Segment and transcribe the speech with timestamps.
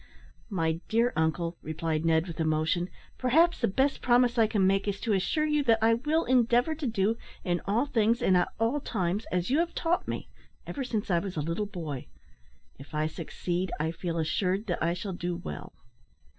[0.49, 4.99] "My dear uncle," replied Ned, with emotion, "perhaps the best promise I can make is
[5.01, 8.79] to assure you that I will endeavour to do, in all things and at all
[8.79, 10.27] times, as you have taught me,
[10.65, 12.07] ever since I was a little boy.
[12.79, 15.71] If I succeed, I feel assured that I shall do well."